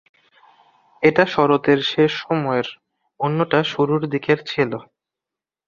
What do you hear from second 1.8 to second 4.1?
শেষ সময়ের, অন্যটা শুরুর